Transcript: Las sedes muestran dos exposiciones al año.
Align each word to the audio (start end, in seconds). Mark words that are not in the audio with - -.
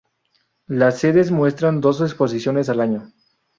Las 0.65 0.97
sedes 0.97 1.29
muestran 1.29 1.79
dos 1.79 2.01
exposiciones 2.01 2.69
al 2.69 2.79
año. 2.79 3.11